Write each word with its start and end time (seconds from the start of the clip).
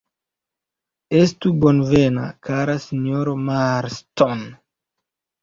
Estu 1.19 1.51
bonvena, 1.65 2.23
kara 2.49 2.79
sinjoro 2.87 3.37
Marston! 3.51 4.43